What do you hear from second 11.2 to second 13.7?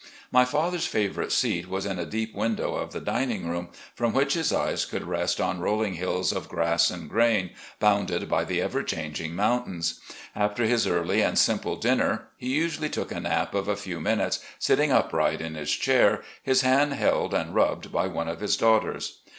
and simple dinner, he usually took a nap of